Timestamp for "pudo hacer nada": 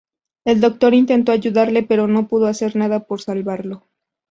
2.27-3.01